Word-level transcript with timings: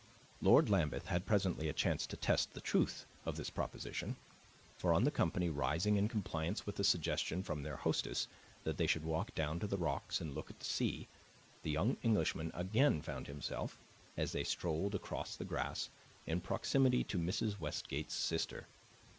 Lord 0.41 0.67
Lambeth 0.67 1.05
had 1.05 1.27
presently 1.27 1.69
a 1.69 1.73
chance 1.73 2.07
to 2.07 2.17
test 2.17 2.53
the 2.55 2.59
truth 2.59 3.05
of 3.23 3.37
this 3.37 3.51
proposition, 3.51 4.15
for 4.75 4.95
on 4.95 5.03
the 5.03 5.11
company 5.11 5.47
rising 5.47 5.95
in 5.95 6.07
compliance 6.07 6.65
with 6.65 6.79
a 6.79 6.83
suggestion 6.83 7.43
from 7.43 7.61
their 7.61 7.75
hostess 7.75 8.27
that 8.63 8.77
they 8.77 8.87
should 8.87 9.03
walk 9.03 9.35
down 9.35 9.59
to 9.59 9.67
the 9.67 9.77
rocks 9.77 10.19
and 10.19 10.33
look 10.33 10.49
at 10.49 10.57
the 10.57 10.65
sea, 10.65 11.07
the 11.61 11.69
young 11.69 11.97
Englishman 12.01 12.49
again 12.55 12.99
found 13.03 13.27
himself, 13.27 13.77
as 14.17 14.31
they 14.31 14.43
strolled 14.43 14.95
across 14.95 15.35
the 15.35 15.45
grass, 15.45 15.91
in 16.25 16.41
proximity 16.41 17.03
to 17.03 17.19
Mrs. 17.19 17.59
Westgate's 17.59 18.15
sister. 18.15 18.65